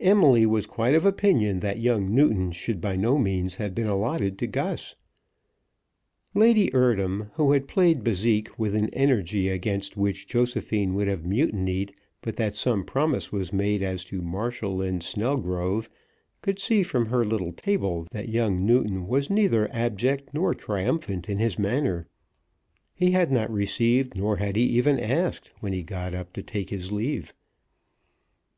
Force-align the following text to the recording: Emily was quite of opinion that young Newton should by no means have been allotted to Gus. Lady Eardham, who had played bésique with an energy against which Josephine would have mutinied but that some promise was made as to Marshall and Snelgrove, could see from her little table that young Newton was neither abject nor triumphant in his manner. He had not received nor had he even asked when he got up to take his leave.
Emily 0.00 0.44
was 0.44 0.66
quite 0.66 0.94
of 0.94 1.06
opinion 1.06 1.60
that 1.60 1.80
young 1.80 2.14
Newton 2.14 2.52
should 2.52 2.78
by 2.78 2.94
no 2.94 3.16
means 3.16 3.56
have 3.56 3.74
been 3.74 3.86
allotted 3.86 4.36
to 4.38 4.46
Gus. 4.46 4.96
Lady 6.34 6.68
Eardham, 6.74 7.30
who 7.36 7.52
had 7.52 7.66
played 7.66 8.04
bésique 8.04 8.48
with 8.58 8.74
an 8.74 8.90
energy 8.92 9.48
against 9.48 9.96
which 9.96 10.26
Josephine 10.28 10.92
would 10.92 11.08
have 11.08 11.24
mutinied 11.24 11.94
but 12.20 12.36
that 12.36 12.54
some 12.54 12.84
promise 12.84 13.32
was 13.32 13.50
made 13.50 13.82
as 13.82 14.04
to 14.04 14.20
Marshall 14.20 14.82
and 14.82 15.02
Snelgrove, 15.02 15.88
could 16.42 16.58
see 16.58 16.82
from 16.82 17.06
her 17.06 17.24
little 17.24 17.54
table 17.54 18.06
that 18.10 18.28
young 18.28 18.66
Newton 18.66 19.06
was 19.06 19.30
neither 19.30 19.72
abject 19.74 20.34
nor 20.34 20.54
triumphant 20.54 21.30
in 21.30 21.38
his 21.38 21.58
manner. 21.58 22.06
He 22.94 23.12
had 23.12 23.32
not 23.32 23.50
received 23.50 24.18
nor 24.18 24.36
had 24.36 24.54
he 24.54 24.64
even 24.64 25.00
asked 25.00 25.50
when 25.60 25.72
he 25.72 25.82
got 25.82 26.12
up 26.12 26.34
to 26.34 26.42
take 26.42 26.68
his 26.68 26.92
leave. 26.92 27.32